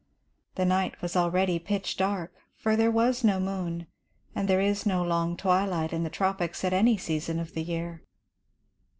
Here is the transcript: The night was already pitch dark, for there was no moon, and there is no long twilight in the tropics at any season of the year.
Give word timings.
The 0.55 0.65
night 0.65 0.99
was 1.03 1.15
already 1.15 1.59
pitch 1.59 1.95
dark, 1.95 2.33
for 2.55 2.75
there 2.75 2.89
was 2.89 3.23
no 3.23 3.39
moon, 3.39 3.85
and 4.33 4.47
there 4.47 4.59
is 4.59 4.83
no 4.83 5.03
long 5.03 5.37
twilight 5.37 5.93
in 5.93 6.01
the 6.01 6.09
tropics 6.09 6.63
at 6.63 6.73
any 6.73 6.97
season 6.97 7.39
of 7.39 7.53
the 7.53 7.61
year. 7.61 8.01